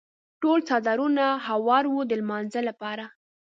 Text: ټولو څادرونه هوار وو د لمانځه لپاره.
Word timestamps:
ټولو 0.41 0.65
څادرونه 0.67 1.25
هوار 1.47 1.83
وو 1.87 2.01
د 2.09 2.11
لمانځه 2.21 2.59
لپاره. 2.69 3.05